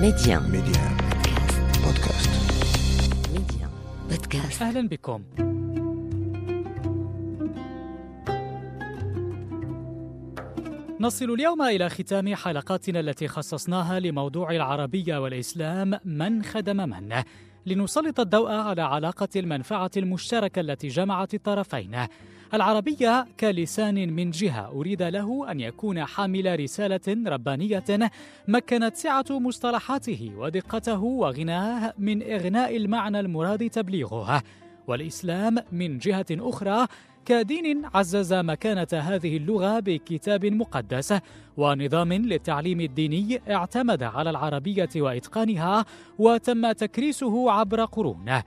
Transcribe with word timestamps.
ميديان 0.00 0.42
ميديان 0.42 0.96
بودكاست 1.84 2.30
ميديان 3.32 3.70
بودكاست 4.10 4.62
أهلا 4.62 4.88
بكم. 4.88 5.22
نصل 11.00 11.30
اليوم 11.30 11.62
إلى 11.62 11.88
ختام 11.88 12.34
حلقاتنا 12.34 13.00
التي 13.00 13.28
خصصناها 13.28 14.00
لموضوع 14.00 14.50
العربية 14.50 15.18
والإسلام 15.18 15.98
من 16.04 16.42
خدم 16.42 16.76
من؟ 16.76 17.22
لنسلط 17.66 18.20
الضوء 18.20 18.50
على 18.50 18.82
علاقة 18.82 19.28
المنفعة 19.36 19.90
المشتركة 19.96 20.60
التي 20.60 20.88
جمعت 20.88 21.34
الطرفين. 21.34 22.06
العربية 22.54 23.26
كلسان 23.40 24.12
من 24.12 24.30
جهة 24.30 24.68
أريد 24.68 25.02
له 25.02 25.50
أن 25.50 25.60
يكون 25.60 26.04
حامل 26.04 26.60
رسالة 26.60 27.00
ربانية 27.26 28.10
مكنت 28.48 28.96
سعة 28.96 29.24
مصطلحاته 29.30 30.32
ودقته 30.36 31.02
وغناه 31.02 31.94
من 31.98 32.22
إغناء 32.22 32.76
المعنى 32.76 33.20
المراد 33.20 33.70
تبليغه. 33.70 34.42
والإسلام 34.86 35.56
من 35.72 35.98
جهة 35.98 36.26
أخرى 36.30 36.86
كدين 37.24 37.82
عزز 37.94 38.32
مكانة 38.34 38.88
هذه 38.92 39.36
اللغة 39.36 39.80
بكتاب 39.80 40.46
مقدس 40.46 41.14
ونظام 41.56 42.12
للتعليم 42.12 42.80
الديني 42.80 43.40
اعتمد 43.50 44.02
على 44.02 44.30
العربية 44.30 44.88
وإتقانها 44.96 45.84
وتم 46.18 46.72
تكريسه 46.72 47.50
عبر 47.50 47.84
قرون. 47.84 48.42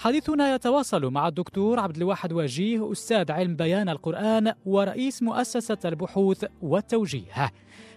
حديثنا 0.00 0.54
يتواصل 0.54 1.06
مع 1.06 1.28
الدكتور 1.28 1.80
عبد 1.80 1.96
الواحد 1.96 2.32
وجيه 2.32 2.92
أستاذ 2.92 3.32
علم 3.32 3.56
بيان 3.56 3.88
القرآن 3.88 4.52
ورئيس 4.66 5.22
مؤسسة 5.22 5.78
البحوث 5.84 6.44
والتوجيه. 6.62 7.52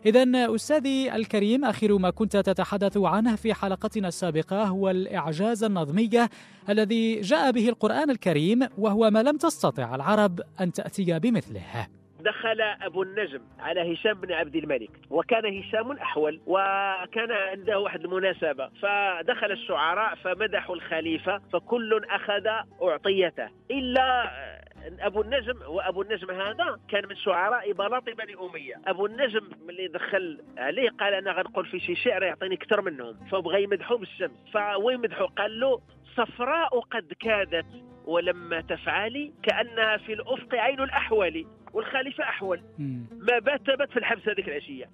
إذا 0.06 0.56
أستاذي 0.56 1.16
الكريم 1.16 1.66
آخر 1.66 1.98
ما 1.98 2.10
كنت 2.10 2.38
تتحدث 2.38 2.98
عنه 2.98 3.36
في 3.36 3.54
حلقتنا 3.54 4.08
السابقة 4.08 4.64
هو 4.64 4.90
الإعجاز 4.90 5.64
النظمي 5.64 6.28
الذي 6.70 7.22
جاء 7.22 7.52
به 7.52 7.70
القرآن 7.70 8.10
الكريم 8.10 8.68
وهو 8.78 9.10
ما 9.10 9.24
لم 9.24 9.38
تستطع 9.38 9.96
العرب 9.96 10.42
أن 10.62 10.72
تأتي 10.72 11.20
بمثله. 11.20 11.88
دخل 12.24 12.62
أبو 12.62 13.04
النجم 13.04 13.42
على 13.60 13.94
هشام 13.94 14.14
بن 14.14 14.32
عبد 14.32 14.56
الملك. 14.56 14.92
وكان 15.10 15.60
هشام 15.60 15.92
أحول 15.92 16.42
وكان 16.46 17.32
عنده 17.32 17.80
واحد 17.80 18.04
المناسبة. 18.04 18.68
فدخل 18.68 19.52
الشعراء 19.52 20.16
فمدحوا 20.16 20.76
الخليفة 20.76 21.42
فكل 21.54 22.02
أخذ 22.10 22.48
أعطيته. 22.82 23.50
إلا 23.72 24.32
أبو 25.00 25.22
النجم 25.22 25.60
وأبو 25.68 26.02
النجم 26.02 26.32
هذا 26.32 26.80
كان 26.90 27.08
من 27.08 27.16
شعراء 27.16 27.72
بلاط 27.72 28.04
بني 28.04 28.36
أمية. 28.42 28.76
أبو 28.88 29.06
النجم 29.06 29.50
ملي 29.68 29.88
دخل 29.88 30.42
عليه 30.58 30.90
قال 30.90 31.14
أنا 31.14 31.32
غنقول 31.32 31.66
في 31.66 31.80
شي 31.80 31.96
شعر 31.96 32.24
يعطيني 32.24 32.56
أكثر 32.56 32.82
منهم. 32.82 33.14
فبغى 33.32 33.64
يمدحه 33.64 33.98
بالشمس. 33.98 34.52
فوين 34.54 35.00
مدحه 35.00 35.26
قال 35.26 35.60
له 35.60 35.82
صفراء 36.16 36.80
قد 36.80 37.14
كادت 37.20 37.66
ولما 38.06 38.62
تفعلي 38.62 39.34
كأنها 39.44 39.98
في 39.98 40.14
الأفق 40.14 40.56
عين 40.56 40.80
الأحول. 40.80 41.46
والخليفة 41.74 42.24
أحول. 42.24 42.62
ما 43.12 43.40
بات 43.40 43.62
ثبت 43.62 43.92
في 43.92 44.00
الحبس 44.00 44.28
هذيك 44.30 44.48
العشية. 44.48 44.90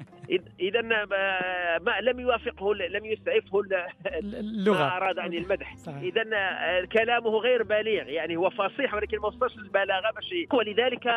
اذا 0.59 0.81
ما, 0.81 1.99
لم 2.01 2.19
يوافقه 2.19 2.73
لم 2.75 3.05
يسعفه 3.05 3.61
اللغة 4.19 4.77
ما 4.77 4.97
أراد 4.97 5.19
عن 5.19 5.33
المدح. 5.33 5.75
اذا 6.01 6.23
كلامه 6.85 7.29
غير 7.29 7.63
بليغ 7.63 8.09
يعني 8.09 8.37
هو 8.37 8.49
فصيح 8.49 8.93
ولكن 8.93 9.17
ما 9.19 9.27
وصلش 9.27 9.57
للبلاغه 9.57 10.11
باش 10.11 10.33
ولذلك 10.53 11.07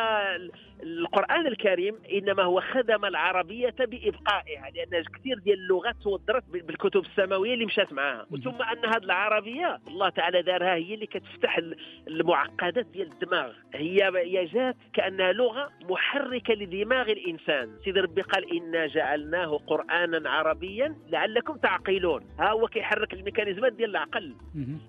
القرآن 0.83 1.47
الكريم 1.47 1.95
إنما 2.13 2.43
هو 2.43 2.61
خدم 2.61 3.05
العربية 3.05 3.75
بإبقائها 3.79 4.69
لأن 4.75 5.03
كثير 5.03 5.39
ديال 5.39 5.59
اللغات 5.59 5.95
توضرت 6.03 6.43
بالكتب 6.49 7.01
السماوية 7.01 7.53
اللي 7.53 7.65
مشات 7.65 7.93
معها 7.93 8.25
ثم 8.43 8.61
أن 8.61 8.85
هذه 8.85 9.03
العربية 9.03 9.79
الله 9.87 10.09
تعالى 10.09 10.41
دارها 10.41 10.75
هي 10.75 10.93
اللي 10.93 11.05
كتفتح 11.07 11.59
المعقدات 12.07 12.85
ديال 12.85 13.11
الدماغ. 13.11 13.51
هي 13.73 14.45
جات 14.53 14.75
كأنها 14.93 15.33
لغة 15.33 15.69
محركة 15.89 16.53
لدماغ 16.53 17.11
الإنسان. 17.11 17.69
سيدي 17.83 17.99
ربي 17.99 18.21
قال 18.21 18.57
أنا 18.57 18.87
جعلناه 19.03 19.59
قرآنا 19.67 20.29
عربيا 20.29 20.95
لعلكم 21.09 21.57
تعقلون. 21.57 22.21
ها 22.39 22.49
هو 22.49 22.67
كيحرك 22.67 23.13
الميكانيزمات 23.13 23.73
ديال 23.73 23.89
العقل. 23.89 24.35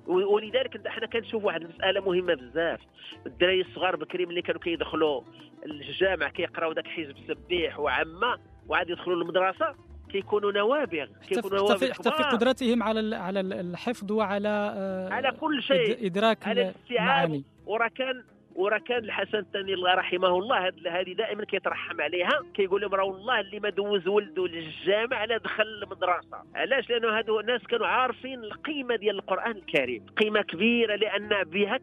ولذلك 0.07 0.87
إحنا 0.87 1.07
كنشوف 1.07 1.45
واحد 1.45 1.63
المسألة 1.63 2.01
مهمة 2.01 2.35
بزاف. 2.35 2.81
الدراري 3.27 3.61
الصغار 3.61 3.97
بكري 3.97 4.27
ملي 4.27 4.43
كانوا 4.43 4.61
كيدخلوا 4.61 5.23
الجامع 5.67 6.29
كيقراو 6.29 6.73
داك 6.73 6.87
حزب 6.87 7.17
السبيح 7.17 7.79
وعما 7.79 8.39
وعاد 8.69 8.91
يدخلوا 8.91 9.17
للمدرسه 9.17 9.75
كيكونوا 10.11 10.53
نوابغ 10.53 11.07
كيكونوا 11.29 11.59
نوابغ 11.59 11.93
حتى 11.93 12.11
في 12.11 12.23
قدرتهم 12.23 12.83
على 12.83 13.17
على 13.17 13.41
الحفظ 13.41 14.13
وعلى 14.13 14.49
آه 14.77 15.09
على 15.09 15.33
كل 15.41 15.63
شيء. 15.63 16.07
إدراك 16.07 16.49
على 16.49 16.63
الاستيعاب. 16.63 17.43
وراه 17.67 17.89
كان 17.89 18.25
وراه 18.55 18.79
كان 18.79 19.05
الحسن 19.05 19.39
الثاني 19.39 19.75
الله 19.75 19.95
رحمه 19.95 20.39
الله 20.39 20.69
هذه 20.69 21.13
دائما 21.13 21.45
كيترحم 21.45 22.01
عليها 22.01 22.41
كيقول 22.55 22.81
لهم 22.81 22.95
راه 22.95 23.05
والله 23.05 23.41
اللي 23.41 23.61
ما 23.61 23.71
دوز 23.71 24.09
ولده 24.09 24.47
للجامع 24.47 25.25
لا 25.25 25.37
دخل 25.37 25.63
المدرسة. 25.83 26.39
علاش؟ 26.55 26.91
لأنه 26.91 27.19
هادو 27.19 27.41
الناس 27.41 27.63
كانوا 27.63 27.87
عارفين 27.87 28.45
القيمة 28.45 28.97
ديال 28.97 29.15
القرآن 29.15 29.51
الكريم. 29.51 30.07
قيمة 30.07 30.43
كبيرة 30.43 30.97
لأن 30.97 31.45
بها 31.45 31.81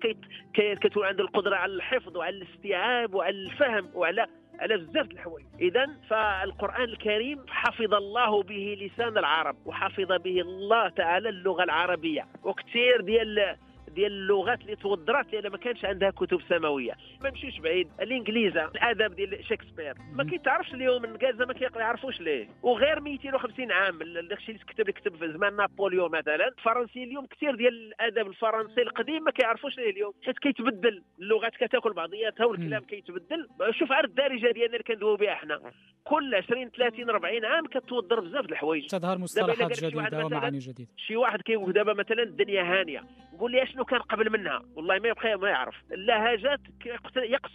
كتكون 0.53 1.05
عنده 1.05 1.23
القدرة 1.23 1.55
على 1.55 1.73
الحفظ 1.73 2.17
وعلى 2.17 2.35
الاستيعاب 2.37 3.13
وعلى 3.13 3.35
الفهم 3.37 3.89
وعلى 3.93 4.27
على 4.59 4.77
بزاف 4.77 5.11
الحوايج. 5.11 5.45
اذا 5.61 5.89
فالقرآن 6.09 6.83
الكريم 6.83 7.45
حفظ 7.47 7.93
الله 7.93 8.43
به 8.43 8.77
لسان 8.81 9.17
العرب 9.17 9.55
وحفظ 9.65 10.11
به 10.11 10.41
الله 10.41 10.89
تعالى 10.89 11.29
اللغة 11.29 11.63
العربية. 11.63 12.25
وكثير 12.43 13.01
ديال 13.01 13.55
ديال 13.93 14.11
اللغات 14.11 14.61
اللي 14.61 14.75
توضرات 14.75 15.33
لأن 15.33 15.47
ما 15.51 15.57
كانش 15.57 15.85
عندها 15.85 16.09
كتب 16.09 16.41
سماوية. 16.49 16.91
ما 17.23 17.29
نمشيوش 17.29 17.59
بعيد. 17.59 17.87
الإنجليزة 18.01 18.65
الأدب 18.65 19.15
ديال 19.15 19.45
شكسبير. 19.45 19.93
ما 20.13 20.23
كيتعرفش 20.23 20.73
اليوم 20.73 21.05
النقازه 21.05 21.45
ما 21.45 21.53
كيعرفوش 21.53 22.21
ليه. 22.21 22.47
وغير 22.63 22.99
250 22.99 23.71
عام 23.71 23.99
داكشي 24.29 24.51
اللي 24.51 24.63
كتب 24.63 24.89
كتب 24.89 25.15
في 25.15 25.31
زمان 25.33 25.55
نابليون 25.55 26.11
مثلا. 26.11 26.47
الفرنسي 26.47 27.03
اليوم 27.03 27.25
كثير 27.25 27.55
ديال 27.55 27.73
الأدب 27.87 28.27
الفرنسي 28.27 28.81
القديم 28.81 29.23
ما 29.23 29.31
كيعرفوش 29.31 29.77
ليه 29.77 29.89
اليوم. 29.89 30.13
حيت 30.25 30.39
كيتبدل. 30.39 31.03
اللغات 31.19 31.55
كتاكل 31.55 31.93
بعضياتها 31.93 32.45
والكلام 32.45 32.81
كيتبدل. 32.83 33.47
شوف 33.79 33.91
عاد 33.91 34.03
الدارجة 34.05 34.51
ديالنا 34.51 34.73
اللي 34.73 34.83
كندويو 34.83 35.15
بها 35.15 35.33
إحنا 35.33 35.61
كل 36.03 36.35
20 36.35 36.69
30 36.69 37.09
40 37.09 37.45
عام 37.45 37.65
كتوضر 37.65 38.19
بزاف 38.19 38.45
د 38.45 38.51
الحوايج. 38.51 38.85
تظهر 38.87 39.17
مصطلحات 39.17 39.83
جديده 39.83 40.25
ومعاني 40.25 40.57
جديده 40.57 40.89
شي 40.97 41.15
واحد 41.15 41.41
كيقول 41.41 41.73
دابا 41.73 41.93
مثلا 41.93 42.23
الدنيا 42.23 42.63
هانية. 42.63 43.03
قول 43.39 43.51
لي 43.51 43.63
أشنو 43.63 43.80
كان 43.85 43.99
قبل 43.99 44.29
منها. 44.29 44.61
والله 44.75 44.99
ما 44.99 45.07
يبقى 45.07 45.35
ما 45.37 45.49
يعرف. 45.49 45.75
اللهجات 45.91 46.59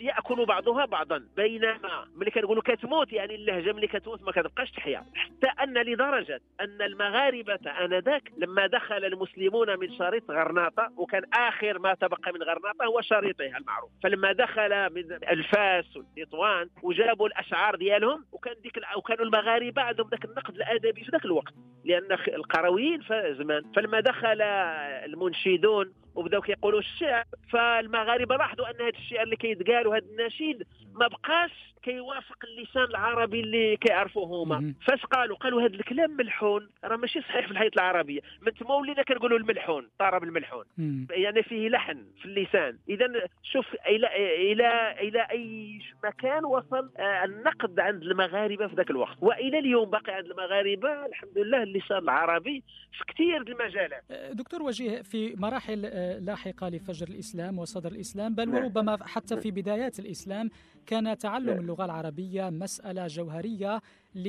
يأكل 0.01 0.47
بعضها 0.47 0.85
بعضا. 0.85 1.25
بينما 1.37 2.07
ملي 2.17 2.31
كنقولوا 2.31 2.63
كتموت 2.63 3.13
يعني 3.13 3.35
اللهجة 3.35 3.73
ملي 3.73 3.87
كتموت 3.87 4.23
ما 4.23 4.33
كتبقاش 4.33 4.71
تحيا 4.71 5.05
حتى 5.15 5.47
أن 5.63 5.79
لدرجة 5.79 6.41
أن 6.61 6.83
المغاربة 6.83 7.59
آنذاك 7.81 8.33
لما 8.37 8.67
دخل 8.67 9.05
المسلمون 9.05 9.79
من 9.79 9.99
شريط 9.99 10.31
غرناطة 10.31 10.93
وكان 10.97 11.23
آخر 11.35 11.79
ما 11.79 11.95
تبقى 11.95 12.33
من 12.33 12.43
غرناطة 12.43 12.85
هو 12.85 13.01
شريطها 13.01 13.59
المعروف. 13.59 13.91
فلما 14.03 14.33
دخل 14.33 14.95
من 14.95 15.13
الفاس 15.13 15.97
والتطوان 15.97 16.69
وجابوا 16.83 17.27
الأشعار 17.27 17.77
ديالهم 17.77 18.25
وكان 18.33 18.55
ديك 18.63 18.81
وكانوا 18.97 19.25
المغاربة 19.25 19.83
عندهم 19.83 20.09
ذاك 20.11 20.25
النقد 20.25 20.55
الأدبي 20.55 21.05
في 21.05 21.11
ذاك 21.11 21.25
الوقت. 21.25 21.55
لأن 21.85 22.13
القرويين 22.29 23.01
في 23.01 23.35
زمان 23.39 23.63
فلما 23.77 24.01
دخل 24.01 24.43
المنشدون 24.43 25.93
وبداو 26.16 26.41
كيقولوا 26.41 26.78
الشعر 26.78 27.25
فالمغاربة 27.53 28.37
لاحظوا 28.37 28.71
أن 28.71 28.75
هذا 28.81 28.88
الشعر 28.99 29.22
اللي 29.22 29.37
كيتقال 29.37 29.87
وهذا 29.87 30.04
النشيد 30.06 30.66
ما 30.97 31.07
بقاش 31.09 31.51
كيوافق 31.83 32.37
اللسان 32.45 32.84
العربي 32.84 33.41
اللي 33.41 33.77
كيعرفوه 33.77 34.43
هما 34.43 34.75
فاش 34.87 35.07
قالوا؟ 35.07 35.37
قالوا 35.37 35.62
هذا 35.62 35.75
الكلام 35.75 36.11
ملحون. 36.11 36.69
راه 36.84 36.97
ماشي 36.97 37.21
صحيح 37.21 37.47
في 37.47 37.53
الحياة 37.53 37.71
العربية. 37.77 38.21
من 38.43 38.54
تما 38.54 38.75
ولينا 38.75 39.03
كنقولوا 39.03 39.39
الملحون 39.39 39.89
طرب 39.98 40.25
الملحون. 40.25 40.65
يعني 41.10 41.43
فيه 41.43 41.69
لحن 41.69 42.04
في 42.22 42.25
اللسان. 42.25 42.78
اذا 42.89 43.07
شوف 43.43 43.66
إلى 43.87 44.07
إلى 44.53 44.97
إلى 45.01 45.27
أي 45.31 45.78
مكان 46.04 46.45
وصل 46.45 46.91
النقد 47.25 47.81
عند 47.81 48.03
المغاربة 48.03 48.66
في 48.66 48.75
ذاك 48.75 48.91
الوقت. 48.91 49.16
وإلى 49.21 49.59
اليوم 49.59 49.91
باقي 49.91 50.13
عند 50.13 50.27
المغاربة 50.27 51.07
الحمد 51.07 51.39
لله 51.39 51.63
اللسان 51.63 51.98
العربي 51.98 52.63
في 52.98 53.04
كثير 53.15 53.43
المجالات. 53.43 54.03
دكتور 54.33 54.63
وجيه 54.63 55.03
في 55.03 55.34
مراحل 55.37 55.83
لاحقة 56.25 56.69
لفجر 56.69 57.09
الإسلام 57.09 57.59
وصدر 57.59 57.93
الإسلام 57.93 58.34
بل 58.34 58.48
وربما 58.48 58.98
حتى 59.07 59.41
في 59.41 59.51
بدايات 59.51 59.98
الإسلام 59.98 60.51
كان 60.86 61.18
تعلم 61.18 61.60
اللغة 61.60 61.84
العربية 61.84 62.50
مسألة 62.50 63.06
جوهرية 63.06 63.83
ل 64.15 64.27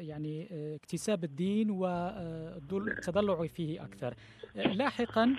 يعني 0.00 0.48
اكتساب 0.74 1.24
الدين 1.24 1.70
والتضلع 1.70 3.46
فيه 3.46 3.84
أكثر. 3.84 4.14
لاحقا 4.54 5.36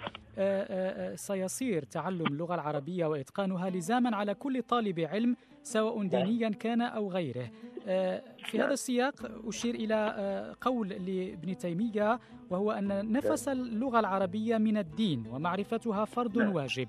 سيصير 1.15 1.83
تعلم 1.83 2.27
اللغة 2.27 2.55
العربية 2.55 3.05
وإتقانها 3.05 3.69
لزاما 3.69 4.15
على 4.15 4.33
كل 4.33 4.61
طالب 4.61 4.99
علم 4.99 5.35
سواء 5.63 6.03
دينيا 6.03 6.49
كان 6.49 6.81
أو 6.81 7.11
غيره. 7.11 7.51
آه، 7.87 8.23
في 8.45 8.59
هذا 8.59 8.73
السياق 8.73 9.31
أشير 9.47 9.75
إلى 9.75 10.15
آه، 10.17 10.55
قول 10.61 10.89
لابن 10.89 11.57
تيمية 11.57 12.19
وهو 12.49 12.71
أن 12.71 13.11
نفس 13.11 13.47
اللغة 13.47 13.99
العربية 13.99 14.57
من 14.57 14.77
الدين 14.77 15.23
ومعرفتها 15.31 16.05
فرض 16.05 16.35
واجب. 16.37 16.87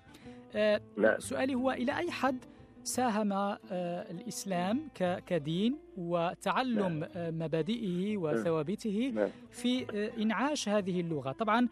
سؤالي 1.18 1.54
هو 1.54 1.70
إلى 1.70 1.96
أي 1.98 2.10
حد 2.10 2.44
ساهم 2.84 3.32
الإسلام 4.10 4.88
كدين 5.26 5.78
وتعلم 5.96 7.08
مبادئه 7.16 8.16
وثوابته 8.16 9.30
في 9.50 9.86
إنعاش 10.18 10.68
هذه 10.68 11.00
اللغة. 11.00 11.32
طبعا 11.32 11.68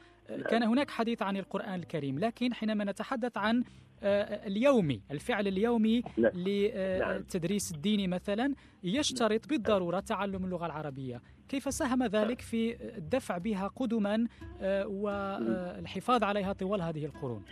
كان 0.51 0.62
هناك 0.62 0.91
حديث 0.91 1.23
عن 1.23 1.37
القرآن 1.37 1.75
الكريم 1.75 2.19
لكن 2.19 2.55
حينما 2.55 2.85
نتحدث 2.85 3.37
عن 3.37 3.65
آه، 4.03 4.47
اليومي 4.47 5.01
الفعل 5.11 5.49
اليومي 5.49 6.03
نعم. 6.17 6.33
للتدريس 6.35 7.73
الديني 7.73 8.09
مثلا 8.09 8.55
يشترط 8.85 9.49
بالضرورة 9.49 10.01
تعلم 10.01 10.45
اللغة 10.45 10.67
العربية. 10.67 11.23
كيف 11.50 11.75
ساهم 11.75 12.02
ذلك 12.02 12.41
في 12.41 12.76
الدفع 12.99 13.38
بها 13.38 13.69
قدما 13.69 14.26
آه، 14.62 14.87
والحفاظ 14.87 16.25
عليها 16.25 16.52
طوال 16.52 16.82
هذه 16.82 17.05
القرون؟ 17.05 17.44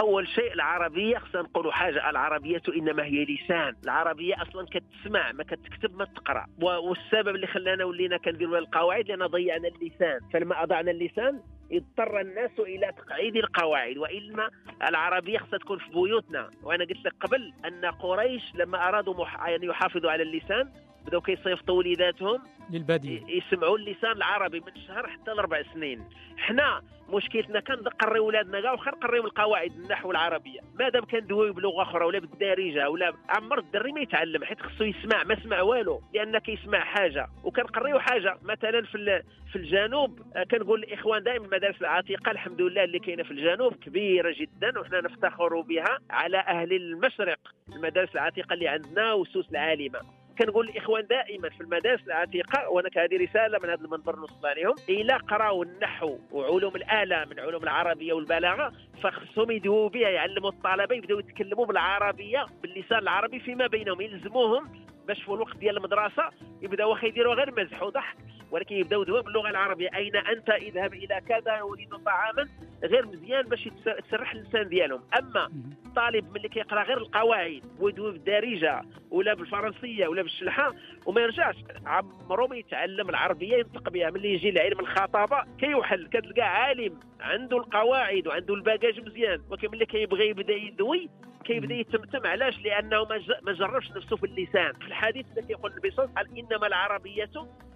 أول 0.00 0.28
شيء 0.28 0.52
العربية 0.52 1.18
خصنا 1.18 1.42
نقولوا 1.42 1.72
حاجة 1.72 2.10
العربية 2.10 2.62
إنما 2.76 3.04
هي 3.04 3.24
لسان. 3.24 3.74
العربية 3.84 4.42
أصلا 4.42 4.66
كتسمع 4.66 5.32
ما 5.32 5.44
كتكتب 5.44 5.96
ما 5.96 6.04
تقرأ. 6.04 6.46
والسبب 6.60 7.28
اللي 7.28 7.46
خلانا 7.46 7.84
ولينا 7.84 8.16
كنديروا 8.16 8.58
القواعد 8.58 9.08
لأن 9.08 9.26
ضيعنا 9.26 9.68
اللسان. 9.68 10.20
فلما 10.32 10.62
أضعنا 10.62 10.90
اللسان 10.90 11.40
اضطر 11.72 12.20
الناس 12.20 12.50
إلى 12.58 12.92
تقعيد 12.92 13.36
القواعد. 13.36 13.96
والا 13.96 14.50
العربية 14.88 15.38
خصها 15.38 15.58
تكون 15.58 15.78
في 15.78 15.90
بيوتنا. 15.90 16.50
وأنا 16.62 16.84
قلت 16.84 17.04
لك 17.04 17.14
قبل 17.20 17.52
أن 17.64 17.84
قريش 17.84 18.42
لما 18.54 18.88
أرادوا 18.88 19.14
مح... 19.14 19.48
يعني 19.48 19.66
يحافظوا 19.66 20.10
على 20.10 20.22
اللسان 20.22 20.68
بداو 21.08 21.20
كيصيفطوا 21.20 21.78
وليداتهم. 21.78 22.42
للبادية. 22.70 23.20
يسمعوا 23.28 23.78
اللسان 23.78 24.12
العربي 24.12 24.60
من 24.60 24.82
شهر 24.86 25.08
حتى 25.08 25.30
لأربع 25.30 25.62
سنين. 25.74 26.04
حنا 26.38 26.82
مشكلتنا 27.08 27.60
كنقريو 27.60 28.26
ولادنا 28.26 28.60
كاع 28.60 28.72
واخا 28.72 28.90
نقريو 28.90 29.24
القواعد 29.24 29.72
النحو 29.72 30.10
العربية. 30.10 30.60
مادام 30.78 31.04
كندويو 31.04 31.52
بلغة 31.52 31.82
أخرى 31.82 32.04
ولا 32.04 32.18
بالدارجة 32.18 32.90
ولا 32.90 33.12
عمر 33.28 33.58
الدري 33.58 33.92
ما 33.92 34.00
يتعلم 34.00 34.44
حيت 34.44 34.62
خصو 34.62 34.84
يسمع 34.84 35.24
ما 35.24 35.34
سمع 35.42 35.60
والو 35.60 36.00
لأن 36.14 36.38
كيسمع 36.38 36.80
حاجة. 36.80 37.26
وكنقريو 37.44 37.98
حاجة 37.98 38.38
مثلا 38.42 38.82
في 38.82 39.22
في 39.52 39.56
الجنوب 39.56 40.20
آه، 40.36 40.44
كنقول 40.44 40.82
الإخوان 40.82 41.22
دائما 41.22 41.44
المدارس 41.44 41.80
العتيقة 41.80 42.30
الحمد 42.30 42.60
لله 42.60 42.84
اللي 42.84 42.98
كاينة 42.98 43.22
في 43.22 43.30
الجنوب 43.30 43.74
كبيرة 43.74 44.34
جدا 44.40 44.80
وحنا 44.80 45.00
نفتخر 45.00 45.60
بها 45.60 45.98
على 46.10 46.38
أهل 46.38 46.72
المشرق 46.72 47.38
المدارس 47.76 48.14
العتيقة 48.14 48.54
اللي 48.54 48.68
عندنا 48.68 49.12
وسوس 49.12 49.50
العالمة. 49.50 50.00
كنقول 50.38 50.68
الاخوان 50.68 51.06
دائما 51.06 51.48
في 51.48 51.60
المدارس 51.60 52.00
العتيقة 52.06 52.68
وأنا 52.70 52.88
هذه 52.96 53.24
رسالة 53.24 53.58
من 53.58 53.70
هذا 53.70 53.84
المنبر 53.84 54.16
نوصل 54.16 54.46
عليهم 54.46 54.74
إلى 54.88 55.16
قراوا 55.16 55.64
النحو 55.64 56.18
وعلوم 56.32 56.76
الآلة 56.76 57.24
من 57.24 57.40
علوم 57.40 57.62
العربية 57.62 58.12
والبلاغة 58.12 58.72
فخصهم 59.02 59.50
يدووا 59.50 59.88
بها 59.88 60.08
يعلموا 60.08 60.50
الطلبة 60.50 60.94
يبداو 60.94 61.18
يتكلموا 61.18 61.66
بالعربية 61.66 62.46
باللسان 62.62 62.98
العربي 62.98 63.40
فيما 63.40 63.66
بينهم 63.66 64.00
يلزموهم 64.00 64.68
باش 65.08 65.22
في 65.22 65.28
الوقت 65.28 65.56
ديال 65.56 65.76
المدرسة 65.76 66.30
يبداو 66.62 66.90
واخا 66.90 67.06
يديروا 67.06 67.34
غير 67.34 67.50
مزح 67.60 67.82
وضحك 67.82 68.16
ولكن 68.50 68.76
يبداو 68.76 69.02
يدووا 69.02 69.20
باللغة 69.20 69.50
العربية. 69.50 69.88
أين 69.94 70.16
أنت؟ 70.16 70.50
اذهب 70.50 70.94
إلى 70.94 71.20
كذا 71.28 71.60
اريد 71.60 71.90
طعاما. 72.06 72.48
غير 72.84 73.06
مزيان 73.06 73.42
باش 73.42 73.68
تسرح 74.08 74.32
اللسان 74.32 74.68
ديالهم. 74.68 75.00
أما 75.18 75.50
الطالب 75.86 76.32
ملي 76.32 76.48
كيقرأ 76.48 76.82
غير 76.82 76.98
القواعد 76.98 77.62
ويدوي 77.80 78.12
بالدارجه 78.12 78.82
ولا 79.10 79.34
بالفرنسية 79.34 80.08
ولا 80.08 80.22
بالشلحه 80.22 80.74
وما 81.06 81.20
يرجعش. 81.20 81.56
عمرو 81.86 82.46
ما 82.46 82.56
يتعلم 82.56 83.08
العربية 83.08 83.56
ينطق 83.56 83.88
بها. 83.88 84.10
ملي 84.10 84.34
يجي 84.34 84.50
لعلم 84.50 84.80
الخطابة 84.80 85.44
كيوحل 85.58 86.06
كتلقى 86.06 86.42
عالم 86.42 87.00
عنده 87.20 87.56
القواعد 87.56 88.26
وعنده 88.26 88.54
الباجاج 88.54 89.00
مزيان. 89.00 89.42
ولكن 89.50 89.70
ملي 89.70 89.86
كيبغي 89.86 90.28
يبدأ 90.28 90.54
يدوي 90.54 91.08
كيبدأ 91.44 91.74
يتمتم. 91.74 92.26
علاش؟ 92.26 92.58
لأنه 92.58 93.04
ما 93.42 93.52
جربش 93.52 93.90
نفسه 93.90 94.16
في 94.16 94.26
اللسان. 94.26 94.72
في 94.72 94.86
الحديث 94.86 95.26
الذي 95.36 95.52
يقول 95.52 95.70
النبي 95.70 95.90
صلى 95.90 96.04
الله 96.04 96.18
عليه 96.18 96.30
وسلم 96.30 96.46
إنما 96.46 96.66
العربية 96.66 97.30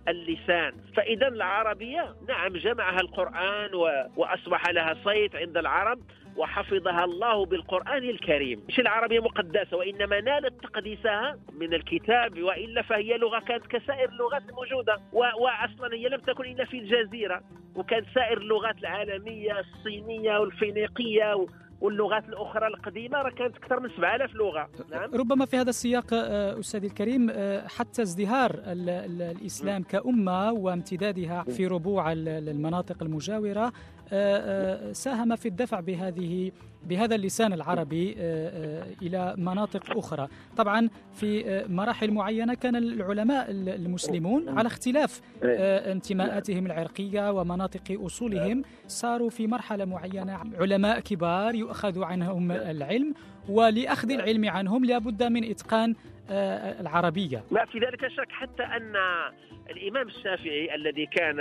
اللسان. 0.09 0.73
فإذا 0.97 1.29
العربية 1.29 2.15
نعم 2.29 2.53
جمعها 2.53 3.01
القرآن 3.01 3.75
وأصبح 4.17 4.71
لها 4.71 4.97
صيت 5.05 5.37
عند 5.37 5.57
العرب 5.57 5.99
وحفظها 6.37 7.05
الله 7.05 7.47
بالقرآن 7.47 8.05
الكريم. 8.05 8.65
مش 8.69 8.81
العربية 8.81 9.21
مقدسة 9.21 9.77
وإنما 9.77 10.21
نالت 10.21 10.63
تقديسها 10.63 11.39
من 11.53 11.75
الكتاب 11.75 12.43
وإلا 12.43 12.83
فهي 12.83 13.19
لغة 13.19 13.39
كانت 13.39 13.67
كسائر 13.67 14.09
اللغات 14.09 14.43
الموجودة 14.49 14.97
وأصلا 15.13 15.95
هي 15.95 16.09
لم 16.09 16.21
تكن 16.21 16.45
إلا 16.45 16.65
في 16.65 16.79
الجزيرة. 16.79 17.43
وكانت 17.77 18.07
سائر 18.15 18.39
اللغات 18.39 18.79
العالمية 18.79 19.61
الصينية 19.61 20.39
والفينيقية 20.39 21.35
واللغات 21.83 22.29
الأخرى 22.29 22.67
القديمة 22.67 23.19
راه 23.19 23.31
كانت 23.31 23.57
أكثر 23.57 23.81
من 23.81 23.89
7000 23.89 24.35
لغة. 24.35 24.69
نعم. 24.91 25.15
ربما 25.15 25.47
في 25.47 25.57
هذا 25.57 25.71
السياق 25.71 26.07
آه، 26.15 26.61
أستاذي 26.61 26.87
الكريم 26.87 27.31
آه، 27.31 27.69
حتى 27.69 28.03
ازدهار 28.03 28.63
الإسلام 28.67 29.83
كأمة 29.83 30.53
وامتدادها 30.53 31.43
في 31.43 31.67
ربوع 31.67 32.13
المناطق 32.13 33.03
المجاورة 33.03 33.73
آه، 34.13 34.93
ساهم 34.93 35.37
في 35.37 35.49
الدفع 35.49 35.81
بهذه 35.81 36.53
بهذا 36.89 37.15
اللسان 37.15 37.53
العربي 37.53 38.15
إلى 39.03 39.35
مناطق 39.39 39.99
أخرى. 39.99 40.29
طبعا 40.57 40.89
في 41.15 41.65
مراحل 41.69 42.11
معينة 42.11 42.55
كان 42.55 42.77
العلماء 42.77 43.47
المسلمون 43.51 44.49
على 44.49 44.67
اختلاف 44.67 45.21
انتماءاتهم 45.43 46.67
العرقية 46.67 47.33
ومناطق 47.33 47.99
أصولهم 48.05 48.63
صاروا 48.89 49.31
في 49.31 49.47
مرحلة 49.47 49.85
معينة 49.85 50.39
علماء 50.61 51.01
كبار 51.01 51.55
يؤخذ 51.55 52.03
عنهم 52.05 52.53
العلم 52.53 53.15
ولأخذ 53.49 54.11
العلم 54.11 54.49
عنهم 54.51 54.85
لابد 54.85 55.23
من 55.23 55.51
إتقان 55.51 55.91
آه، 55.91 56.22
العربية. 56.31 57.45
لا 57.51 57.65
في 57.65 57.79
ذلك 57.79 58.09
شك 58.09 58.33
حتى 58.33 58.63
أن 58.63 58.97
الإمام 59.71 60.09
الشافعي 60.09 60.75
الذي 60.75 61.07
كان 61.07 61.37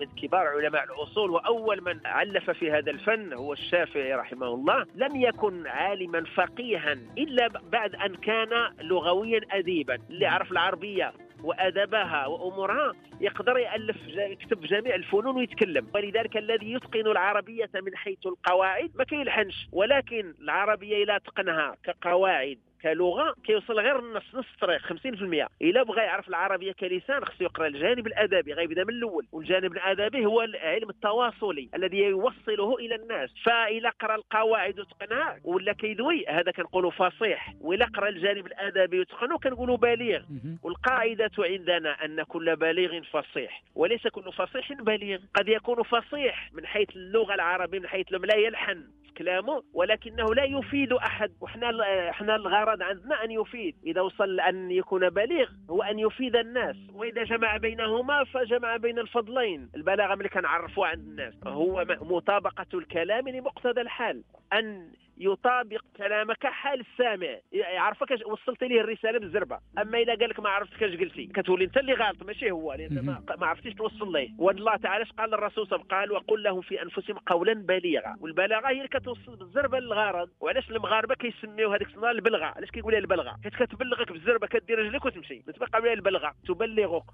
من 0.00 0.06
كبار 0.22 0.46
علماء 0.46 0.84
الأصول 0.84 1.30
وأول 1.30 1.82
من 1.82 2.00
علف 2.06 2.50
في 2.50 2.70
هذا 2.72 2.90
الفن 2.90 3.32
هو 3.32 3.52
الشافعي 3.52 4.14
رحمه 4.14 4.46
الله 4.46 4.86
لم 4.94 5.16
يكن 5.16 5.66
عالما 5.66 6.24
فقيها 6.34 6.92
إلا 7.18 7.48
بعد 7.72 7.94
أن 7.94 8.14
كان 8.14 8.48
لغويا 8.80 9.40
أديبا 9.50 9.98
اللي 10.10 10.26
عرف 10.26 10.52
العربية 10.52 11.12
وأدبها 11.42 12.26
وأمورها 12.26 12.92
يقدر 13.20 13.58
يألف 13.58 13.96
يكتب 14.08 14.60
جميع 14.60 14.94
الفنون 14.94 15.36
ويتكلم. 15.36 15.86
ولذلك 15.94 16.36
الذي 16.36 16.72
يتقن 16.72 17.06
العربية 17.06 17.70
من 17.74 17.96
حيث 17.96 18.26
القواعد 18.26 18.90
ما 18.94 19.04
كيلحنش 19.04 19.68
ولكن 19.72 20.34
العربية 20.40 21.04
الا 21.04 21.18
تقنها 21.18 21.76
كقواعد 21.84 22.58
كلغة 22.82 23.34
كيوصل 23.44 23.80
غير 23.80 23.98
النص 23.98 24.34
نص 24.34 24.44
الطريق 24.54 24.80
50% 24.80 25.48
إلا 25.62 25.82
بغى 25.82 26.02
يعرف 26.02 26.28
العربية 26.28 26.72
كلسان 26.72 27.24
خصو 27.24 27.44
يقرأ 27.44 27.66
الجانب 27.66 28.06
الأدبي 28.06 28.52
غيبدأ 28.52 28.84
من 28.84 28.90
الأول. 28.90 29.26
والجانب 29.32 29.72
الأدبي 29.72 30.26
هو 30.26 30.42
العلم 30.42 30.90
التواصلي 30.90 31.68
الذي 31.74 31.98
يوصله 31.98 32.76
إلى 32.76 32.94
الناس. 32.94 33.30
فاذا 33.44 33.88
قرأ 33.88 34.14
القواعد 34.14 34.80
وتقنها 34.80 35.38
ولا 35.44 35.72
كيدوي 35.72 36.26
هذا 36.28 36.50
كنقولوا 36.50 36.90
فصيح. 36.90 37.54
والا 37.60 37.86
قرأ 37.86 38.08
الجانب 38.08 38.46
الأدبي 38.46 39.00
وتقنه 39.00 39.38
كنقولوا 39.38 39.76
بليغ. 39.76 40.22
والقاعدة 40.62 41.30
عندنا 41.38 42.04
أن 42.04 42.22
كل 42.22 42.56
بليغ 42.56 43.02
فصيح 43.02 43.62
وليس 43.74 44.06
كل 44.06 44.32
فصيح 44.32 44.72
بليغ. 44.72 45.18
قد 45.34 45.48
يكون 45.48 45.82
فصيح 45.82 46.50
من 46.52 46.66
حيث 46.66 46.96
اللغة 46.96 47.34
العربية 47.34 47.78
من 47.78 47.88
حيث 47.88 48.06
لا 48.12 48.36
يلحن. 48.36 48.84
كلامه 49.18 49.62
ولكنه 49.72 50.34
لا 50.34 50.44
يفيد 50.44 50.92
أحد. 50.92 51.32
وحنا 51.40 51.70
إحنا 52.10 52.36
الغرض 52.36 52.82
عندنا 52.82 53.24
أن 53.24 53.30
يفيد. 53.30 53.76
إذا 53.86 54.00
وصل 54.00 54.40
أن 54.40 54.70
يكون 54.70 55.10
بليغ 55.10 55.48
هو 55.70 55.82
أن 55.82 55.98
يفيد 55.98 56.36
الناس. 56.36 56.76
وإذا 56.94 57.24
جمع 57.24 57.56
بينهما 57.56 58.24
فجمع 58.24 58.76
بين 58.76 58.98
الفضلين. 58.98 59.70
البلاغة 59.76 60.14
ملي 60.14 60.28
كنعرفوها 60.28 60.88
عند 60.88 61.06
الناس. 61.06 61.34
هو 61.46 61.84
مطابقة 62.00 62.66
الكلام 62.74 63.28
لمقتضى 63.28 63.80
الحال. 63.80 64.22
أن 64.52 64.92
يطابق 65.18 65.80
كلامك 65.96 66.46
حال 66.46 66.80
السامع. 66.80 67.38
يعرفك 67.52 68.26
وصلت 68.26 68.64
ليه 68.64 68.80
الرسالة 68.80 69.18
بالزربة. 69.18 69.58
أما 69.78 69.98
اذا 69.98 70.14
قال 70.14 70.30
لك 70.30 70.40
ما 70.40 70.48
عرفتك 70.48 70.82
اش 70.82 70.96
قلتي. 70.96 71.26
كتولي 71.26 71.64
أنت 71.64 71.76
اللي 71.76 71.92
غلط 71.92 72.22
ماشي 72.22 72.50
هو. 72.50 72.72
لأن 72.72 73.04
ما, 73.04 73.22
ما 73.38 73.46
عرفتيش 73.46 73.74
توصل 73.74 74.12
ليه. 74.12 74.30
والله 74.38 74.76
تعالى 74.76 75.04
قال 75.18 75.34
الرسول 75.34 75.66
صلى 75.66 75.80
الله 75.80 75.94
عليه 75.94 76.12
وسلم؟ 76.12 76.16
قال 76.16 76.24
وقل 76.28 76.42
لهم 76.42 76.60
في 76.60 76.82
أنفسهم 76.82 77.18
قولا 77.18 77.52
بليغا. 77.54 78.16
والبلاغة 78.20 78.68
هي 78.68 78.76
اللي 78.76 78.88
كتوصل 78.88 79.36
بالزربة 79.36 79.78
للغرض 79.78 80.30
وعلاش 80.40 80.70
المغاربة 80.70 81.14
كيسميو 81.14 81.72
هذيك 81.72 81.88
الصناره 81.88 82.10
البلغة. 82.10 82.44
علاش 82.44 82.70
كيقولوا 82.70 82.98
البلغة؟ 82.98 83.36
حيت 83.44 83.54
كتبلغك 83.54 84.12
بالزربة 84.12 84.46
كدير 84.46 84.78
رجلك 84.78 85.04
وتمشي. 85.04 85.42
تبقى 85.42 85.92
البلغة. 85.92 86.34
تبلغك. 86.48 87.04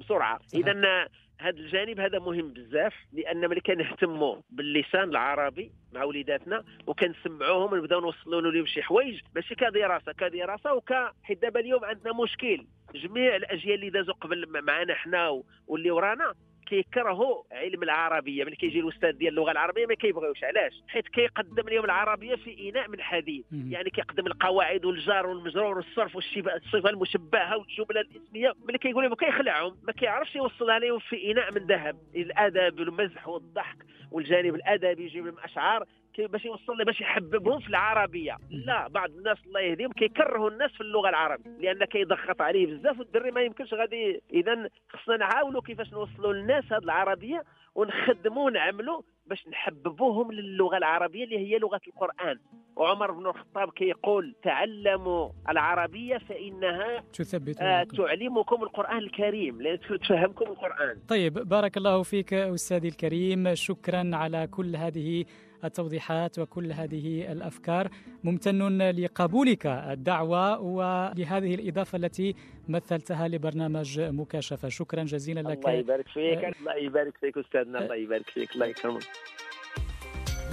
بسرعة. 0.00 0.40
اذا 0.54 1.08
هذا 1.40 1.58
الجانب 1.58 2.00
هذا 2.00 2.18
مهم 2.18 2.48
بزاف 2.52 2.94
لأن 3.12 3.48
ملي 3.48 3.60
كنهتموا 3.60 4.36
باللسان 4.50 5.08
العربي 5.08 5.72
مع 5.92 6.04
وليداتنا 6.04 6.64
وكنسمعوهم 6.86 7.72
ونبداو 7.72 8.00
نوصلوا 8.00 8.40
لهم 8.40 8.66
شي 8.66 8.82
حوايج 8.82 9.20
ماشي 9.34 9.54
كدراسة 9.54 10.12
كدراسة 10.12 10.74
وك 10.74 10.92
حيت 11.22 11.42
دابا 11.42 11.60
اليوم 11.60 11.84
عندنا 11.84 12.12
مشكل. 12.12 12.66
جميع 12.94 13.36
الأجيال 13.36 13.74
اللي 13.74 13.90
دازوا 13.90 14.14
قبل 14.14 14.62
معنا 14.62 14.94
حنا 14.94 15.42
واللي 15.66 15.90
ورانا 15.90 16.34
كيكرهوا 16.66 17.42
علم 17.52 17.82
العربية 17.82 18.44
ملي 18.44 18.56
كيجي 18.56 18.80
الأستاذ 18.80 19.12
ديال 19.12 19.30
اللغة 19.32 19.50
العربية 19.50 19.86
ما 19.86 19.94
كيبغيوش 19.94 20.44
علاش؟ 20.44 20.72
حيت 20.88 21.08
كيقدم 21.08 21.68
لهم 21.68 21.84
العربية 21.84 22.34
في 22.34 22.70
إناء 22.70 22.88
من 22.88 23.00
حديد 23.00 23.44
يعني 23.52 23.90
كيقدم 23.90 24.26
القواعد 24.26 24.84
والجار 24.84 25.26
والمجرور 25.26 25.76
والصرف 25.76 26.16
والصفه 26.16 26.90
المشبهة 26.90 27.56
والجملة 27.56 28.00
الإسمية 28.00 28.52
ملي 28.68 28.78
كيقول 28.78 29.04
لهم 29.04 29.14
كيخلعهم 29.14 29.76
ما 29.82 29.92
كيعرفش 29.92 30.36
يوصلها 30.36 30.78
لهم 30.78 30.98
في 30.98 31.32
إناء 31.32 31.52
من 31.54 31.66
ذهب. 31.66 31.96
الأدب 32.16 32.80
والمزح 32.80 33.28
والضحك 33.28 33.76
والجانب 34.10 34.54
الأدبي 34.54 35.04
يجيب 35.04 35.26
لهم 35.26 35.38
أشعار 35.44 35.86
باش 36.18 36.44
يوصل 36.44 36.84
باش 36.84 37.00
يحببهم 37.00 37.60
في 37.60 37.68
العربية. 37.68 38.36
لا 38.50 38.88
بعض 38.88 39.10
الناس 39.10 39.38
الله 39.46 39.60
يهديهم 39.60 39.92
كيكرهوا 39.92 40.50
الناس 40.50 40.70
في 40.70 40.80
اللغة 40.80 41.08
العربية 41.08 41.50
لأن 41.60 41.84
كيضغط 41.84 42.40
عليه 42.42 42.66
بزاف 42.66 42.98
والدري 42.98 43.30
ما 43.30 43.42
يمكنش 43.42 43.74
غادي 43.74 44.22
اذا 44.32 44.68
خصنا 44.88 45.16
نعاونوا 45.16 45.60
كيفاش 45.60 45.92
نوصلوا 45.92 46.32
للناس 46.32 46.64
هذه 46.64 46.84
العربية 46.84 47.42
ونخدموا 47.74 48.46
ونعملوا 48.46 49.02
باش 49.26 49.48
نحببوهم 49.48 50.32
للغة 50.32 50.76
العربية 50.76 51.24
اللي 51.24 51.38
هي 51.38 51.58
لغة 51.58 51.80
القرآن. 51.86 52.38
وعمر 52.76 53.10
بن 53.10 53.26
الخطاب 53.26 53.70
كيقول 53.70 54.34
تعلموا 54.42 55.30
العربية 55.48 56.18
فإنها 56.18 57.00
تثبت 57.12 57.60
آه 57.60 57.82
تعلمكم 57.82 58.62
القرآن 58.62 58.98
الكريم 58.98 59.62
لأن 59.62 59.78
تفهمكم 59.80 60.44
القرآن. 60.44 60.98
طيب 61.08 61.32
بارك 61.34 61.76
الله 61.76 62.02
فيك 62.02 62.34
أستاذي 62.34 62.88
الكريم. 62.88 63.54
شكرا 63.54 64.10
على 64.12 64.46
كل 64.46 64.76
هذه 64.76 65.24
التوضيحات 65.64 66.38
وكل 66.38 66.72
هذه 66.72 67.32
الأفكار. 67.32 67.88
ممتن 68.24 68.90
لقبولك 68.90 69.66
الدعوة 69.66 70.60
ولهذه 70.60 71.54
الإضافة 71.54 71.96
التي 71.98 72.34
مثلتها 72.68 73.28
لبرنامج 73.28 74.00
مكاشفة. 74.00 74.68
شكرا 74.68 75.04
جزيلا 75.04 75.40
لك. 75.40 75.58
الله 75.58 75.72
يبارك 75.72 76.08
فيك. 76.08 76.44
أه 76.44 76.52
الله 76.60 76.76
يبارك 76.76 77.16
فيك 77.20 77.38
أستاذنا. 77.38 77.78
الله 77.78 77.94
يبارك 77.96 78.30
فيك. 78.30 78.54
الله 78.54 78.66
يكرمك. 78.66 79.02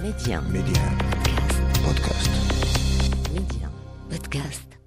ميديان 0.02 0.44
ميديان 0.52 0.98
بودكاست. 4.10 4.79